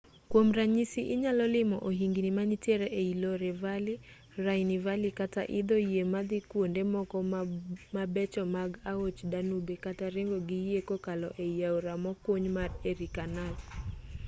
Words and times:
kwom 0.29 0.47
ranyisi 0.57 1.01
inyalo 1.13 1.43
limo 1.55 1.77
ohingni 1.89 2.29
manitiere 2.37 2.87
ei 2.99 3.11
loire 3.21 3.51
valley 3.61 3.97
rhine 4.43 4.77
valley 4.85 5.13
kata 5.19 5.41
idho 5.59 5.77
yie 5.89 6.03
madhi 6.13 6.37
kwonde 6.49 6.81
moko 6.93 7.17
mabecho 7.95 8.43
mag 8.55 8.71
aoch 8.91 9.19
danube 9.33 9.75
kata 9.85 10.05
ringo 10.15 10.37
gi 10.47 10.59
yie 10.67 10.79
kokalo 10.89 11.27
ei 11.43 11.53
aora 11.67 11.93
mokuny 12.03 12.45
mar 12.57 12.69
erie 12.89 13.09
canal 13.15 13.53